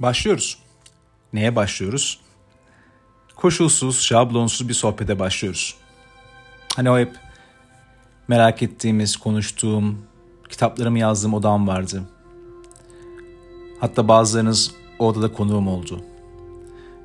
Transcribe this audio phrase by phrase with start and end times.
[0.00, 0.58] Başlıyoruz.
[1.32, 2.20] Neye başlıyoruz?
[3.36, 5.74] Koşulsuz, şablonsuz bir sohbete başlıyoruz.
[6.76, 7.16] Hani o hep
[8.28, 9.98] merak ettiğimiz, konuştuğum,
[10.48, 12.02] kitaplarımı yazdığım odam vardı.
[13.80, 16.04] Hatta bazılarınız o odada konuğum oldu.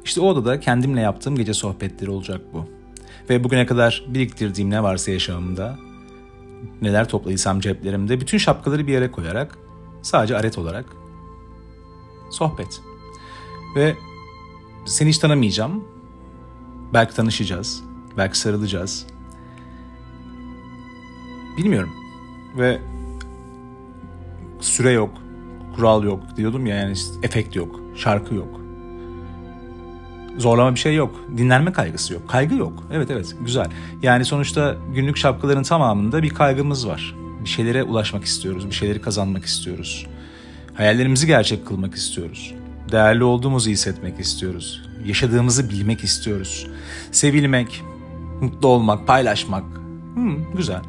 [0.05, 2.69] İşte o odada kendimle yaptığım gece sohbetleri olacak bu.
[3.29, 5.77] Ve bugüne kadar biriktirdiğim ne varsa yaşamımda,
[6.81, 9.57] neler topladıysam ceplerimde bütün şapkaları bir yere koyarak
[10.01, 10.85] sadece aret olarak
[12.29, 12.81] sohbet.
[13.75, 13.95] Ve
[14.85, 15.83] seni hiç tanımayacağım.
[16.93, 17.83] Belki tanışacağız.
[18.17, 19.07] Belki sarılacağız.
[21.57, 21.89] Bilmiyorum.
[22.57, 22.81] Ve
[24.59, 25.09] süre yok.
[25.75, 27.79] Kural yok diyordum ya yani efekt yok.
[27.95, 28.61] Şarkı yok.
[30.37, 31.25] Zorlama bir şey yok.
[31.37, 32.29] Dinlenme kaygısı yok.
[32.29, 32.83] Kaygı yok.
[32.91, 33.69] Evet evet güzel.
[34.01, 37.15] Yani sonuçta günlük şapkaların tamamında bir kaygımız var.
[37.43, 38.67] Bir şeylere ulaşmak istiyoruz.
[38.67, 40.07] Bir şeyleri kazanmak istiyoruz.
[40.77, 42.53] Hayallerimizi gerçek kılmak istiyoruz.
[42.91, 44.81] Değerli olduğumuzu hissetmek istiyoruz.
[45.05, 46.67] Yaşadığımızı bilmek istiyoruz.
[47.11, 47.83] Sevilmek,
[48.41, 49.63] mutlu olmak, paylaşmak.
[50.13, 50.81] Hmm, güzel.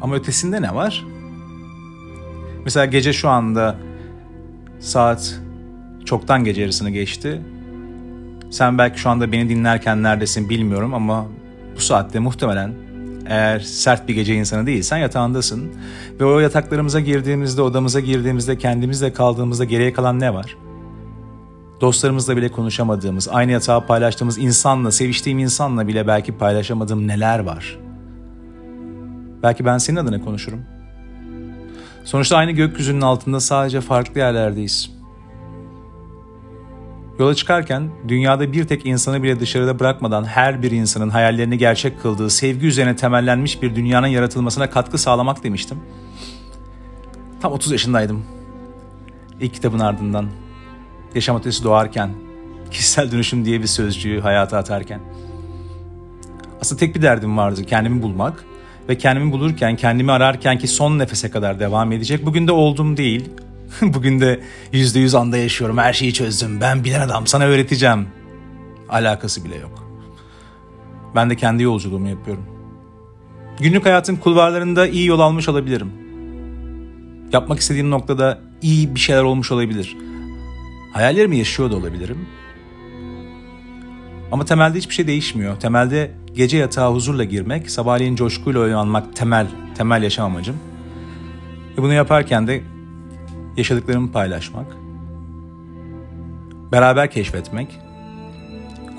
[0.00, 1.04] Ama ötesinde ne var?
[2.64, 3.76] Mesela gece şu anda
[4.80, 5.40] saat
[6.04, 7.42] çoktan gece yarısını geçti.
[8.50, 11.26] Sen belki şu anda beni dinlerken neredesin bilmiyorum ama
[11.76, 12.72] bu saatte muhtemelen
[13.28, 15.72] eğer sert bir gece insanı değilsen yatağındasın.
[16.20, 20.56] Ve o yataklarımıza girdiğimizde, odamıza girdiğimizde, kendimizle kaldığımızda geriye kalan ne var?
[21.80, 27.78] Dostlarımızla bile konuşamadığımız, aynı yatağı paylaştığımız insanla, seviştiğim insanla bile belki paylaşamadığım neler var?
[29.42, 30.60] Belki ben senin adına konuşurum.
[32.04, 34.95] Sonuçta aynı gökyüzünün altında sadece farklı yerlerdeyiz.
[37.18, 42.30] Yola çıkarken dünyada bir tek insanı bile dışarıda bırakmadan her bir insanın hayallerini gerçek kıldığı
[42.30, 45.78] sevgi üzerine temellenmiş bir dünyanın yaratılmasına katkı sağlamak demiştim.
[47.40, 48.24] Tam 30 yaşındaydım.
[49.40, 50.26] İlk kitabın ardından.
[51.14, 52.10] Yaşam ötesi doğarken.
[52.70, 55.00] Kişisel dönüşüm diye bir sözcüğü hayata atarken.
[56.60, 57.64] Aslında tek bir derdim vardı.
[57.64, 58.44] Kendimi bulmak.
[58.88, 62.26] Ve kendimi bulurken, kendimi ararken ki son nefese kadar devam edecek.
[62.26, 63.30] Bugün de oldum değil.
[63.82, 64.40] Bugün de
[64.72, 65.78] yüzde yüz anda yaşıyorum.
[65.78, 66.60] Her şeyi çözdüm.
[66.60, 67.26] Ben bilen adam.
[67.26, 68.08] Sana öğreteceğim.
[68.88, 69.86] Alakası bile yok.
[71.14, 72.44] Ben de kendi yolculuğumu yapıyorum.
[73.60, 75.92] Günlük hayatın kulvarlarında iyi yol almış olabilirim.
[77.32, 79.96] Yapmak istediğim noktada iyi bir şeyler olmuş olabilir.
[80.92, 82.26] Hayallerimi yaşıyor da olabilirim.
[84.32, 85.60] Ama temelde hiçbir şey değişmiyor.
[85.60, 90.56] Temelde gece yatağa huzurla girmek, sabahleyin coşkuyla uyanmak temel, temel yaşam amacım.
[91.78, 92.62] Ve bunu yaparken de
[93.56, 94.66] yaşadıklarımı paylaşmak,
[96.72, 97.78] beraber keşfetmek,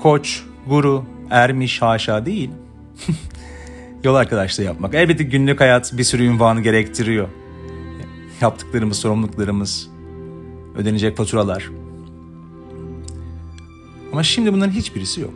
[0.02, 2.50] koç, guru, ermiş, haşa değil,
[4.04, 4.94] yol arkadaşlığı yapmak.
[4.94, 7.28] Elbette günlük hayat bir sürü ünvanı gerektiriyor.
[8.40, 9.88] Yaptıklarımız, sorumluluklarımız,
[10.76, 11.70] ödenecek faturalar.
[14.12, 15.34] Ama şimdi bunların hiçbirisi yok.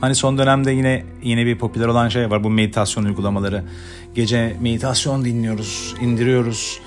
[0.00, 3.64] Hani son dönemde yine yine bir popüler olan şey var bu meditasyon uygulamaları.
[4.14, 6.80] Gece meditasyon dinliyoruz, indiriyoruz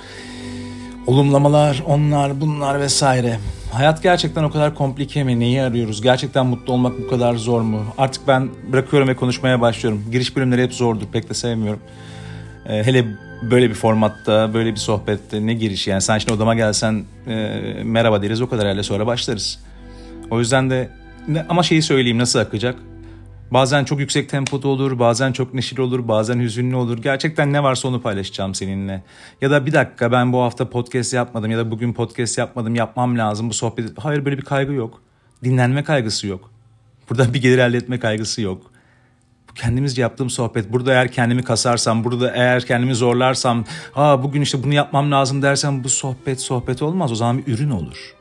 [1.08, 3.40] olumlamalar, onlar, bunlar vesaire.
[3.72, 5.40] Hayat gerçekten o kadar komplike mi?
[5.40, 6.02] Neyi arıyoruz?
[6.02, 7.84] Gerçekten mutlu olmak bu kadar zor mu?
[7.98, 10.04] Artık ben bırakıyorum ve konuşmaya başlıyorum.
[10.12, 11.06] Giriş bölümleri hep zordur.
[11.12, 11.80] Pek de sevmiyorum.
[12.70, 13.06] Ee, hele
[13.42, 15.88] böyle bir formatta, böyle bir sohbette ne giriş?
[15.88, 17.34] Yani sen şimdi odama gelsen e,
[17.84, 19.60] merhaba deriz o kadar herhalde sonra başlarız.
[20.32, 20.90] O yüzden de
[21.50, 22.76] ama şeyi söyleyeyim nasıl akacak?
[23.52, 26.98] Bazen çok yüksek tempoda olur, bazen çok neşeli olur, bazen hüzünlü olur.
[26.98, 29.04] Gerçekten ne varsa onu paylaşacağım seninle.
[29.42, 33.18] Ya da bir dakika ben bu hafta podcast yapmadım ya da bugün podcast yapmadım, yapmam
[33.18, 33.90] lazım bu sohbet.
[34.00, 35.02] Hayır böyle bir kaygı yok.
[35.44, 36.52] Dinlenme kaygısı yok.
[37.10, 38.62] Burada bir gelir elde etme kaygısı yok.
[39.50, 40.72] Bu kendimizce yaptığım sohbet.
[40.72, 45.84] Burada eğer kendimi kasarsam, burada eğer kendimi zorlarsam, aa bugün işte bunu yapmam lazım dersem
[45.84, 47.12] bu sohbet sohbet olmaz.
[47.12, 48.16] O zaman bir ürün olur.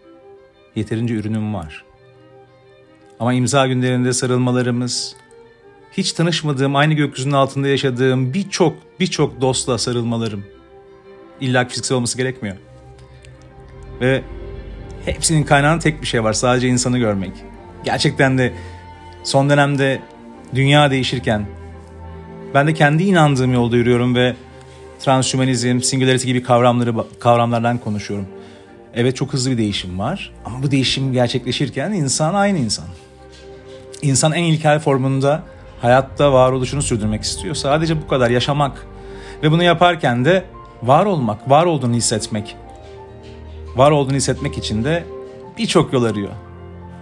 [0.76, 1.84] Yeterince ürünüm var.
[3.20, 5.16] Ama imza günlerinde sarılmalarımız,
[5.92, 10.44] hiç tanışmadığım, aynı gökyüzünün altında yaşadığım birçok birçok dostla sarılmalarım.
[11.40, 12.56] İlla fiziksel olması gerekmiyor.
[14.00, 14.22] Ve
[15.04, 16.32] hepsinin kaynağında tek bir şey var.
[16.32, 17.32] Sadece insanı görmek.
[17.84, 18.52] Gerçekten de
[19.24, 20.02] son dönemde
[20.54, 21.46] dünya değişirken
[22.54, 24.36] ben de kendi inandığım yolda yürüyorum ve
[25.00, 28.26] transhümanizm, singularity gibi kavramları kavramlardan konuşuyorum.
[28.94, 32.84] Evet çok hızlı bir değişim var ama bu değişim gerçekleşirken insan aynı insan.
[34.04, 35.42] İnsan en ilkel formunda
[35.80, 37.54] hayatta varoluşunu sürdürmek istiyor.
[37.54, 38.86] Sadece bu kadar yaşamak
[39.42, 40.44] ve bunu yaparken de
[40.82, 42.56] var olmak, var olduğunu hissetmek.
[43.76, 45.04] Var olduğunu hissetmek için de
[45.58, 46.30] birçok yol arıyor.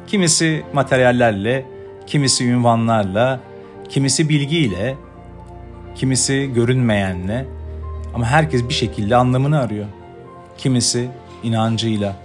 [0.07, 1.67] Kimisi materyallerle,
[2.07, 3.41] kimisi ünvanlarla,
[3.89, 4.95] kimisi bilgiyle,
[5.95, 7.47] kimisi görünmeyenle
[8.15, 9.87] ama herkes bir şekilde anlamını arıyor.
[10.59, 11.09] Kimisi
[11.43, 12.17] inancıyla.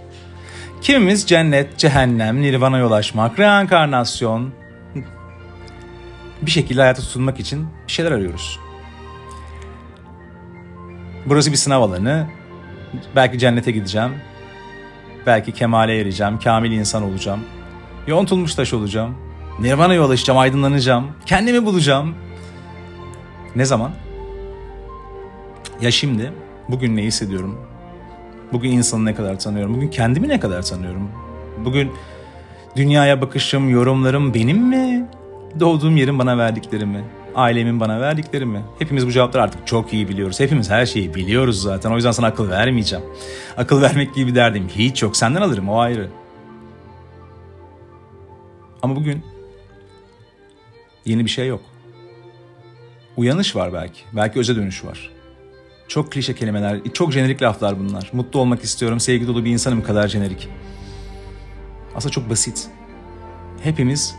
[0.82, 4.52] Kimimiz cennet, cehennem, nirvana ulaşmak, reenkarnasyon
[6.42, 8.60] bir şekilde hayata tutunmak için bir şeyler arıyoruz.
[11.26, 12.28] Burası bir sınav alanı.
[13.16, 14.12] Belki cennete gideceğim.
[15.26, 17.40] Belki kemale ereceğim, kamil insan olacağım.
[18.08, 19.18] Yontulmuş taş olacağım.
[19.60, 21.12] Nirvana'ya ulaşacağım, aydınlanacağım.
[21.26, 22.16] Kendimi bulacağım.
[23.56, 23.92] Ne zaman?
[25.82, 26.34] Ya şimdi,
[26.70, 27.60] bugün ne hissediyorum?
[28.54, 29.76] Bugün insanı ne kadar tanıyorum?
[29.76, 31.12] Bugün kendimi ne kadar tanıyorum?
[31.66, 31.92] Bugün
[32.76, 35.10] dünyaya bakışım, yorumlarım benim mi?
[35.60, 37.06] Doğduğum yerin bana verdikleri mi?
[37.36, 38.62] Ailemin bana verdikleri mi?
[38.80, 40.40] Hepimiz bu cevapları artık çok iyi biliyoruz.
[40.40, 41.92] Hepimiz her şeyi biliyoruz zaten.
[41.92, 43.06] O yüzden sana akıl vermeyeceğim.
[43.58, 45.18] Akıl vermek gibi bir derdim hiç yok.
[45.18, 46.10] Senden alırım o ayrı.
[48.82, 49.24] Ama bugün
[51.06, 51.62] yeni bir şey yok.
[53.18, 54.02] Uyanış var belki.
[54.14, 55.10] Belki öze dönüş var.
[55.88, 58.10] Çok klişe kelimeler, çok jenerik laflar bunlar.
[58.14, 60.50] Mutlu olmak istiyorum, sevgi dolu bir insanım kadar jenerik.
[61.96, 62.68] Aslında çok basit.
[63.64, 64.16] Hepimiz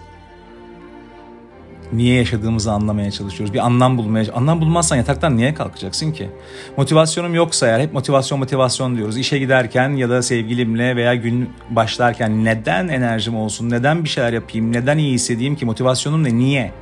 [1.93, 3.55] niye yaşadığımızı anlamaya çalışıyoruz.
[3.55, 6.31] Bir anlam bulmaya Anlam bulmazsan yataktan niye kalkacaksın ki?
[6.77, 9.19] Motivasyonum yoksa eğer hep motivasyon motivasyon diyoruz.
[9.19, 13.71] İşe giderken ya da sevgilimle veya gün başlarken neden enerjim olsun?
[13.71, 14.73] Neden bir şeyler yapayım?
[14.73, 15.65] Neden iyi hissedeyim ki?
[15.65, 16.37] Motivasyonum ne?
[16.37, 16.73] Niye?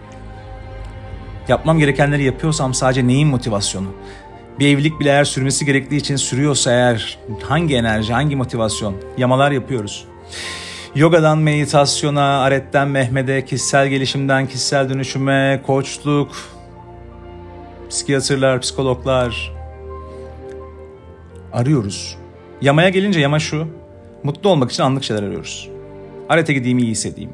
[1.48, 3.88] Yapmam gerekenleri yapıyorsam sadece neyin motivasyonu?
[4.58, 8.94] Bir evlilik bile eğer sürmesi gerektiği için sürüyorsa eğer hangi enerji, hangi motivasyon?
[9.18, 10.04] Yamalar yapıyoruz.
[10.94, 16.36] Yogadan meditasyona, aretten Mehmet'e, kişisel gelişimden kişisel dönüşüme, koçluk,
[17.90, 19.52] psikiyatrlar, psikologlar
[21.52, 22.16] arıyoruz.
[22.60, 23.68] Yamaya gelince yama şu,
[24.22, 25.68] mutlu olmak için anlık şeyler arıyoruz.
[26.28, 27.30] Arete gideyim iyi hissedeyim.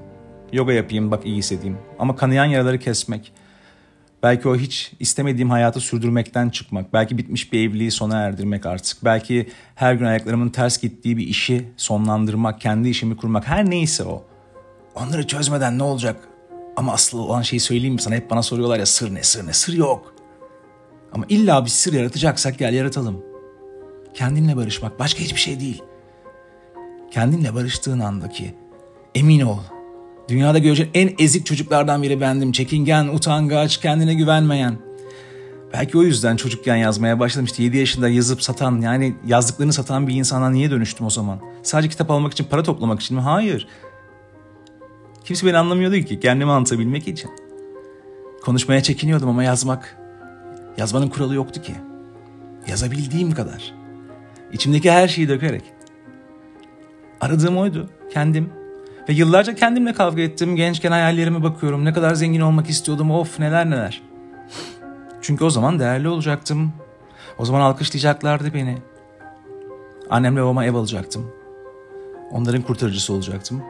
[0.52, 1.78] Yoga yapayım bak iyi hissedeyim.
[1.98, 3.32] Ama kanayan yaraları kesmek,
[4.22, 6.92] Belki o hiç istemediğim hayatı sürdürmekten çıkmak.
[6.92, 9.04] Belki bitmiş bir evliliği sona erdirmek artık.
[9.04, 13.46] Belki her gün ayaklarımın ters gittiği bir işi sonlandırmak, kendi işimi kurmak.
[13.46, 14.24] Her neyse o.
[14.94, 16.28] Onları çözmeden ne olacak?
[16.76, 18.14] Ama asıl olan şeyi söyleyeyim mi sana?
[18.14, 19.52] Hep bana soruyorlar ya sır ne sır ne?
[19.52, 20.14] Sır yok.
[21.12, 23.24] Ama illa bir sır yaratacaksak gel yaratalım.
[24.14, 25.82] Kendinle barışmak başka hiçbir şey değil.
[27.10, 28.54] Kendinle barıştığın andaki
[29.14, 29.58] emin ol
[30.28, 32.52] Dünyada göreceğin en ezik çocuklardan biri bendim.
[32.52, 34.78] Çekingen, utangaç, kendine güvenmeyen.
[35.72, 37.62] Belki o yüzden çocukken yazmaya başlamıştı.
[37.62, 41.40] 7 yaşında yazıp satan yani yazdıklarını satan bir insana niye dönüştüm o zaman?
[41.62, 43.22] Sadece kitap almak için, para toplamak için mi?
[43.22, 43.68] Hayır.
[45.24, 47.30] Kimse beni anlamıyordu ki kendimi anlatabilmek için.
[48.44, 49.98] Konuşmaya çekiniyordum ama yazmak,
[50.76, 51.74] yazmanın kuralı yoktu ki.
[52.68, 53.74] Yazabildiğim kadar.
[54.52, 55.62] İçimdeki her şeyi dökerek.
[57.20, 57.90] Aradığım oydu.
[58.12, 58.50] Kendim,
[59.08, 60.56] ve yıllarca kendimle kavga ettim.
[60.56, 61.84] Gençken hayallerime bakıyorum.
[61.84, 63.10] Ne kadar zengin olmak istiyordum.
[63.10, 64.02] Of neler neler.
[65.22, 66.72] Çünkü o zaman değerli olacaktım.
[67.38, 68.78] O zaman alkışlayacaklardı beni.
[70.10, 71.32] Annemle babama ev alacaktım.
[72.30, 73.62] Onların kurtarıcısı olacaktım.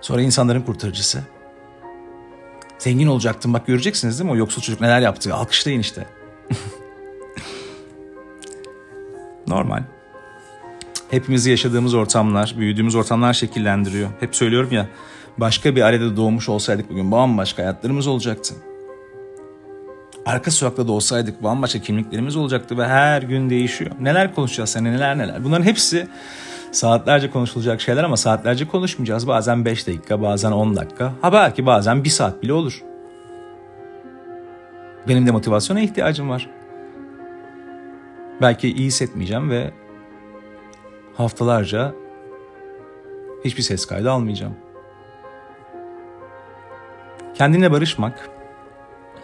[0.00, 1.22] Sonra insanların kurtarıcısı.
[2.78, 3.54] Zengin olacaktım.
[3.54, 5.34] Bak göreceksiniz değil mi o yoksul çocuk neler yaptı.
[5.34, 6.06] Alkışlayın işte.
[9.46, 9.82] Normal
[11.12, 14.10] hepimizi yaşadığımız ortamlar, büyüdüğümüz ortamlar şekillendiriyor.
[14.20, 14.86] Hep söylüyorum ya
[15.38, 18.54] başka bir ailede doğmuş olsaydık bugün bambaşka hayatlarımız olacaktı.
[20.26, 23.90] Arka sokakta da olsaydık bambaşka kimliklerimiz olacaktı ve her gün değişiyor.
[24.00, 25.44] Neler konuşacağız seninle neler neler.
[25.44, 26.08] Bunların hepsi
[26.72, 29.28] saatlerce konuşulacak şeyler ama saatlerce konuşmayacağız.
[29.28, 32.82] Bazen 5 dakika bazen 10 dakika ha belki bazen 1 saat bile olur.
[35.08, 36.48] Benim de motivasyona ihtiyacım var.
[38.40, 39.70] Belki iyi hissetmeyeceğim ve
[41.14, 41.94] haftalarca
[43.44, 44.54] hiçbir ses kaydı almayacağım.
[47.34, 48.30] Kendine barışmak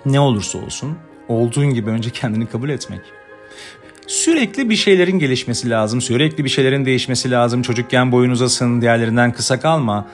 [0.06, 3.00] ne olursa olsun olduğun gibi önce kendini kabul etmek.
[4.06, 7.62] Sürekli bir şeylerin gelişmesi lazım, sürekli bir şeylerin değişmesi lazım.
[7.62, 10.06] Çocukken boyun uzasın, diğerlerinden kısa kalma.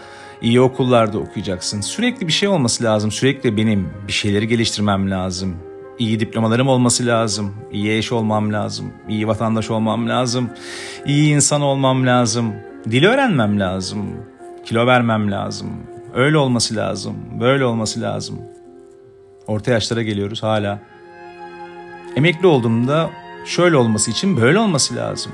[0.42, 1.80] İyi okullarda okuyacaksın.
[1.80, 3.10] Sürekli bir şey olması lazım.
[3.10, 5.56] Sürekli benim bir şeyleri geliştirmem lazım
[5.98, 7.54] iyi diplomalarım olması lazım.
[7.72, 8.92] İyi eş olmam lazım.
[9.08, 10.50] iyi vatandaş olmam lazım.
[11.06, 12.52] iyi insan olmam lazım.
[12.90, 14.16] Dil öğrenmem lazım.
[14.64, 15.68] Kilo vermem lazım.
[16.14, 17.14] Öyle olması lazım.
[17.40, 18.38] Böyle olması lazım.
[19.46, 20.78] Orta yaşlara geliyoruz hala.
[22.16, 23.10] Emekli olduğumda
[23.46, 25.32] şöyle olması için böyle olması lazım.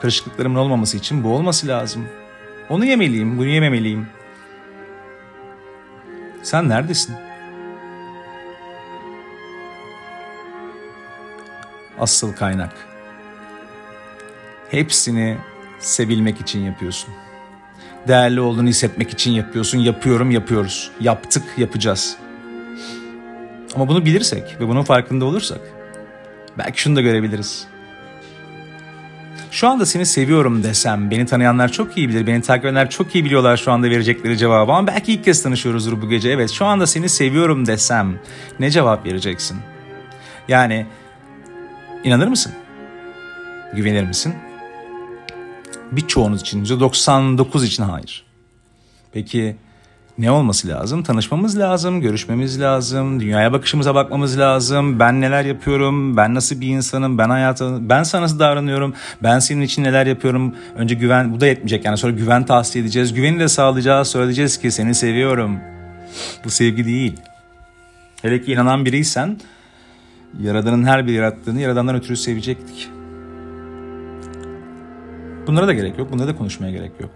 [0.00, 2.04] Kırışıklıklarımın olmaması için bu olması lazım.
[2.70, 4.06] Onu yemeliyim, bunu yememeliyim.
[6.42, 7.27] Sen neredesin?
[12.00, 12.72] Asıl kaynak.
[14.70, 15.38] Hepsini
[15.78, 17.14] sevilmek için yapıyorsun.
[18.08, 19.78] Değerli olduğunu hissetmek için yapıyorsun.
[19.78, 20.90] Yapıyorum, yapıyoruz.
[21.00, 22.16] Yaptık, yapacağız.
[23.74, 25.60] Ama bunu bilirsek ve bunun farkında olursak
[26.58, 27.66] belki şunu da görebiliriz.
[29.50, 32.26] Şu anda seni seviyorum desem beni tanıyanlar çok iyi bilir.
[32.26, 34.72] Beni takip edenler çok iyi biliyorlar şu anda verecekleri cevabı.
[34.72, 36.30] Ama belki ilk kez tanışıyoruzdur bu gece.
[36.30, 38.18] Evet şu anda seni seviyorum desem
[38.60, 39.58] ne cevap vereceksin?
[40.48, 40.86] Yani
[42.04, 42.52] inanır mısın?
[43.74, 44.34] Güvenir misin?
[45.92, 48.24] Birçoğunuz için %99 için hayır.
[49.12, 49.56] Peki
[50.18, 51.02] ne olması lazım?
[51.02, 54.98] Tanışmamız lazım, görüşmemiz lazım, dünyaya bakışımıza bakmamız lazım.
[54.98, 59.60] Ben neler yapıyorum, ben nasıl bir insanım, ben hayata, ben sana nasıl davranıyorum, ben senin
[59.60, 60.54] için neler yapıyorum.
[60.76, 63.14] Önce güven, bu da yetmeyecek yani sonra güven tavsiye edeceğiz.
[63.14, 65.58] Güveni de sağlayacağız, söyleyeceğiz ki seni seviyorum.
[66.44, 67.16] Bu sevgi değil.
[68.22, 69.38] Hele ki inanan biriysen,
[70.40, 72.90] Yaradan'ın her bir yarattığını Yaradan'dan ötürü sevecektik.
[75.46, 77.10] Bunlara da gerek yok, bunlara da konuşmaya gerek yok.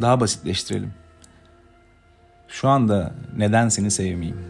[0.00, 0.92] Daha basitleştirelim.
[2.48, 4.40] Şu anda neden seni sevmeyeyim?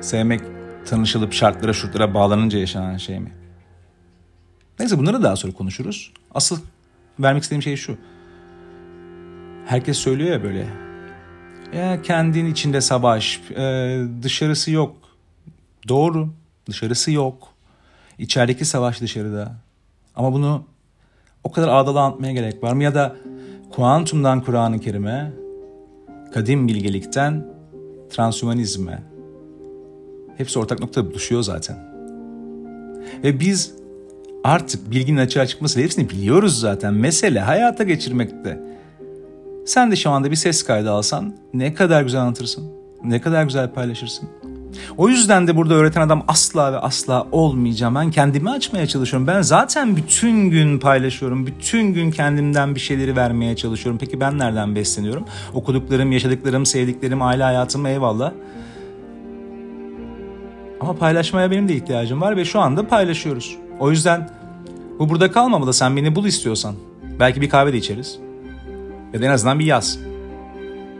[0.00, 0.40] Sevmek
[0.86, 3.32] tanışılıp şartlara şurtlara bağlanınca yaşanan şey mi?
[4.78, 6.12] Neyse bunları daha sonra konuşuruz.
[6.34, 6.58] Asıl
[7.20, 7.96] vermek istediğim şey şu.
[9.66, 10.66] Herkes söylüyor ya böyle.
[11.74, 14.96] Ya kendin içinde savaş, e, dışarısı yok.
[15.88, 16.28] Doğru,
[16.66, 17.48] dışarısı yok.
[18.18, 19.52] İçerideki savaş dışarıda.
[20.16, 20.64] Ama bunu
[21.44, 22.82] o kadar ağdalı anlatmaya gerek var mı?
[22.82, 23.16] Ya da
[23.72, 25.32] kuantumdan Kur'an-ı Kerim'e
[26.34, 27.46] kadim bilgelikten
[28.10, 29.02] transhumanizme
[30.36, 31.76] hepsi ortak noktada buluşuyor zaten.
[33.22, 33.74] Ve biz
[34.44, 36.94] artık bilginin açığa çıkması hepsini biliyoruz zaten.
[36.94, 38.60] Mesele hayata geçirmekte.
[39.66, 42.72] Sen de şu anda bir ses kaydı alsan ne kadar güzel anlatırsın.
[43.04, 44.28] Ne kadar güzel paylaşırsın.
[44.96, 47.94] O yüzden de burada öğreten adam asla ve asla olmayacağım.
[47.94, 49.26] Ben kendimi açmaya çalışıyorum.
[49.26, 51.46] Ben zaten bütün gün paylaşıyorum.
[51.46, 53.98] Bütün gün kendimden bir şeyleri vermeye çalışıyorum.
[53.98, 55.24] Peki ben nereden besleniyorum?
[55.54, 58.32] Okuduklarım, yaşadıklarım, sevdiklerim, aile hayatım eyvallah.
[60.80, 63.56] Ama paylaşmaya benim de ihtiyacım var ve şu anda paylaşıyoruz.
[63.78, 64.30] O yüzden
[64.98, 65.72] bu burada kalmamalı.
[65.72, 66.74] Sen beni bul istiyorsan.
[67.20, 68.18] Belki bir kahve de içeriz.
[69.14, 69.98] Ya da en azından bir yaz.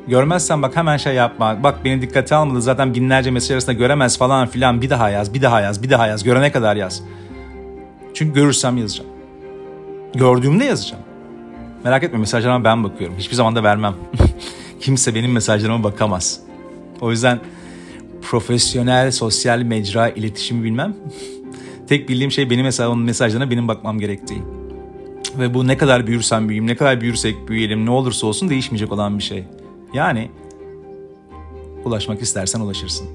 [0.08, 1.62] Görmezsen bak hemen şey yapma.
[1.62, 4.82] Bak beni dikkate almadı zaten binlerce mesaj arasında göremez falan filan.
[4.82, 6.24] Bir daha yaz, bir daha yaz, bir daha yaz.
[6.24, 7.02] Görene kadar yaz.
[8.14, 9.10] Çünkü görürsem yazacağım.
[10.14, 11.02] Gördüğümde yazacağım.
[11.84, 13.16] Merak etme mesajlarıma ben bakıyorum.
[13.18, 13.94] Hiçbir zaman da vermem.
[14.80, 16.40] Kimse benim mesajlarıma bakamaz.
[17.00, 17.40] O yüzden
[18.22, 20.96] profesyonel sosyal mecra iletişimi bilmem.
[21.88, 24.42] Tek bildiğim şey benim onun mesajlarına benim bakmam gerektiği.
[25.38, 29.18] Ve bu ne kadar büyürsem büyüyeyim, ne kadar büyürsek büyüyelim, ne olursa olsun değişmeyecek olan
[29.18, 29.44] bir şey.
[29.94, 30.30] Yani
[31.84, 33.06] ulaşmak istersen ulaşırsın.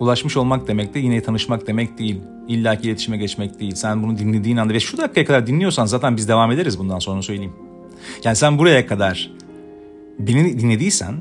[0.00, 2.20] Ulaşmış olmak demek de yine tanışmak demek değil.
[2.48, 3.74] İlla ki iletişime geçmek değil.
[3.74, 7.22] Sen bunu dinlediğin anda ve şu dakikaya kadar dinliyorsan zaten biz devam ederiz bundan sonra
[7.22, 7.52] söyleyeyim.
[8.24, 9.30] Yani sen buraya kadar
[10.18, 11.14] beni dinlediysen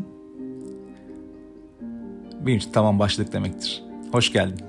[2.46, 3.84] bir tamam başladık demektir.
[4.12, 4.66] Hoş geldin.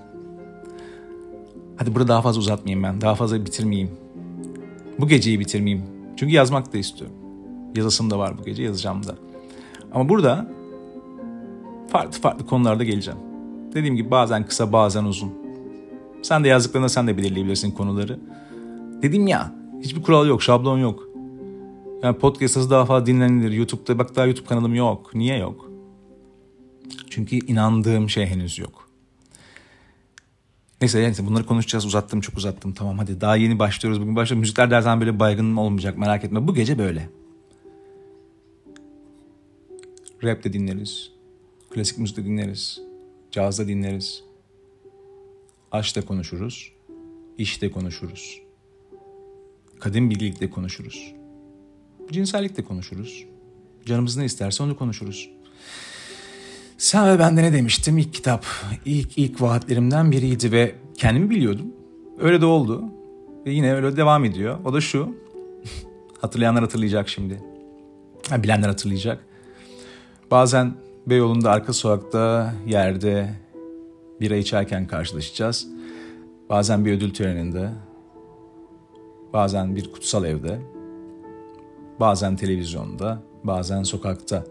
[1.76, 3.00] Hadi burada daha fazla uzatmayayım ben.
[3.00, 3.90] Daha fazla bitirmeyeyim.
[4.98, 5.84] Bu geceyi bitirmeyeyim.
[6.16, 7.16] Çünkü yazmak da istiyorum.
[7.74, 9.14] Yazasım da var bu gece yazacağım da.
[9.92, 10.50] Ama burada
[11.88, 13.18] farklı farklı konularda geleceğim.
[13.74, 15.32] Dediğim gibi bazen kısa bazen uzun.
[16.22, 18.20] Sen de yazdıklarında sen de belirleyebilirsin konuları.
[19.02, 19.52] Dedim ya
[19.82, 21.08] hiçbir kural yok şablon yok.
[22.02, 23.52] Yani podcast daha fazla dinlenilir.
[23.52, 25.14] YouTube'da bak daha YouTube kanalım yok.
[25.14, 25.70] Niye yok?
[27.10, 28.88] Çünkü inandığım şey henüz yok.
[30.80, 31.86] Neyse yani bunları konuşacağız.
[31.86, 32.72] Uzattım çok uzattım.
[32.72, 34.00] Tamam hadi daha yeni başlıyoruz.
[34.00, 34.40] Bugün başlıyoruz.
[34.40, 36.48] Müzikler dersen böyle baygın olmayacak merak etme.
[36.48, 37.08] Bu gece böyle.
[40.24, 41.10] Rap de dinleriz.
[41.70, 42.80] Klasik müzik de dinleriz.
[43.30, 44.24] Caz da dinleriz.
[45.72, 46.72] Aşk da konuşuruz.
[47.38, 48.42] İş de konuşuruz.
[49.80, 51.14] Kadın bilgilik de konuşuruz.
[52.12, 53.24] Cinsellik de konuşuruz.
[53.86, 55.30] Canımız ne isterse onu konuşuruz.
[56.78, 57.98] Sen ve ben de ne demiştim?
[57.98, 58.46] İlk kitap,
[58.84, 61.66] ilk ilk vaatlerimden biriydi ve kendimi biliyordum.
[62.18, 62.84] Öyle de oldu.
[63.46, 64.58] Ve yine öyle devam ediyor.
[64.64, 65.16] O da şu.
[66.20, 67.42] Hatırlayanlar hatırlayacak şimdi.
[68.38, 69.33] Bilenler hatırlayacak.
[70.30, 70.74] Bazen
[71.06, 73.30] Beyoğlu'nda arka sokakta yerde
[74.20, 75.68] bira içerken karşılaşacağız.
[76.50, 77.70] Bazen bir ödül töreninde,
[79.32, 80.60] bazen bir kutsal evde,
[82.00, 84.44] bazen televizyonda, bazen sokakta.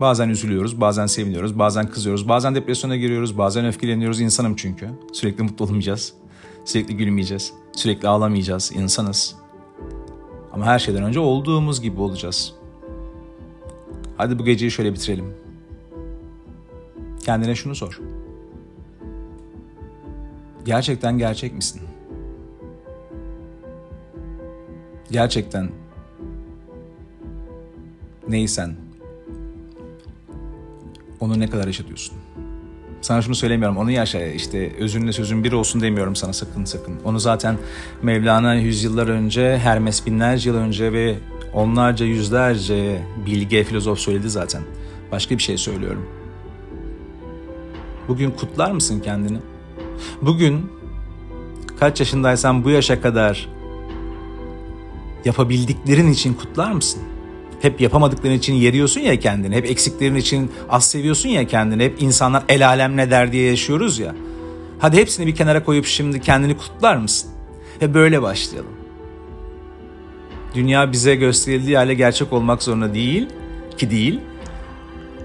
[0.00, 4.20] Bazen üzülüyoruz, bazen seviniyoruz, bazen kızıyoruz, bazen depresyona giriyoruz, bazen öfkeleniyoruz.
[4.20, 4.88] İnsanım çünkü.
[5.12, 6.14] Sürekli mutlu olmayacağız,
[6.64, 8.72] sürekli gülmeyeceğiz, sürekli ağlamayacağız.
[8.74, 9.36] İnsanız.
[10.52, 12.59] Ama her şeyden önce olduğumuz gibi olacağız.
[14.20, 15.34] Hadi bu geceyi şöyle bitirelim.
[17.24, 18.00] Kendine şunu sor.
[20.64, 21.80] Gerçekten gerçek misin?
[25.10, 25.68] Gerçekten
[28.28, 28.76] neysen
[31.20, 32.16] onu ne kadar yaşatıyorsun?
[33.00, 33.76] Sana şunu söylemiyorum.
[33.76, 37.00] Onu yaşa işte özünle sözün bir olsun demiyorum sana sakın sakın.
[37.04, 37.58] Onu zaten
[38.02, 41.16] Mevlana yüzyıllar önce, Hermes binlerce yıl önce ve
[41.54, 44.62] onlarca yüzlerce bilge filozof söyledi zaten.
[45.12, 46.06] Başka bir şey söylüyorum.
[48.08, 49.38] Bugün kutlar mısın kendini?
[50.22, 50.72] Bugün
[51.80, 53.48] kaç yaşındaysan bu yaşa kadar
[55.24, 57.02] yapabildiklerin için kutlar mısın?
[57.60, 59.56] Hep yapamadıkların için yeriyorsun ya kendini.
[59.56, 61.84] Hep eksiklerin için az seviyorsun ya kendini.
[61.84, 64.14] Hep insanlar el alem ne der diye yaşıyoruz ya.
[64.78, 67.30] Hadi hepsini bir kenara koyup şimdi kendini kutlar mısın?
[67.82, 68.79] Ve böyle başlayalım.
[70.54, 73.28] Dünya bize gösterildiği hale gerçek olmak zorunda değil
[73.78, 74.20] ki değil.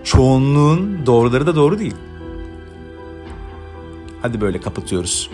[0.04, 1.96] Çoğunluğun doğruları da doğru değil.
[4.22, 5.30] Hadi böyle kapatıyoruz.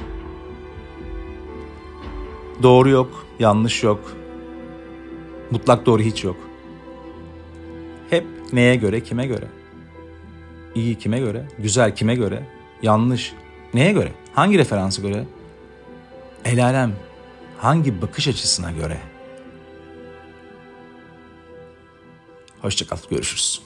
[2.63, 4.11] Doğru yok, yanlış yok.
[5.51, 6.37] Mutlak doğru hiç yok.
[8.09, 9.47] Hep neye göre, kime göre?
[10.75, 11.47] İyi kime göre?
[11.59, 12.43] Güzel kime göre?
[12.81, 13.33] Yanlış
[13.73, 14.11] neye göre?
[14.33, 15.25] Hangi referansı göre?
[16.45, 16.93] El alem
[17.57, 18.97] hangi bakış açısına göre?
[22.61, 23.61] Hoşçakal, görüşürüz.